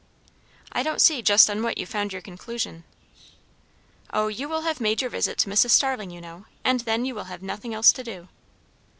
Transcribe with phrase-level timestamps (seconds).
[0.71, 2.85] "I don't see just on what you found your conclusion."
[4.11, 5.69] "O, you will have made your visit to Mrs.
[5.69, 8.27] Starling, you know; and then you will have nothing else to do."